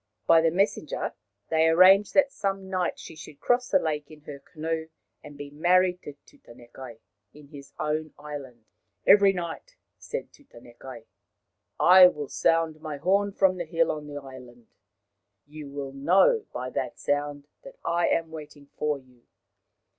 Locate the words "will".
12.07-12.29, 15.69-15.93